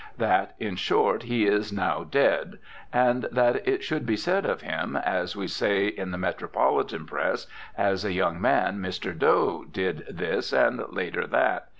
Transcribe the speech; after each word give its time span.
That, 0.17 0.55
in 0.57 0.77
short, 0.77 1.21
he 1.21 1.45
is 1.45 1.71
now 1.71 2.03
dead. 2.03 2.57
And 2.91 3.25
that 3.31 3.67
it 3.67 3.83
should 3.83 4.03
be 4.03 4.15
said 4.17 4.47
of 4.47 4.61
him, 4.61 4.95
as 4.95 5.35
we 5.35 5.45
say 5.45 5.85
in 5.89 6.09
the 6.09 6.17
Metropolitan 6.17 7.05
press, 7.05 7.45
as 7.77 8.03
a 8.03 8.11
young 8.11 8.41
man 8.41 8.79
Mr. 8.79 9.15
Doe 9.15 9.63
did 9.71 10.05
this 10.09 10.53
and 10.53 10.83
later 10.89 11.27
that. 11.27 11.67